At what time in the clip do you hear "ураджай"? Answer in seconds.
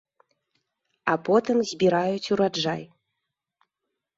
2.37-2.83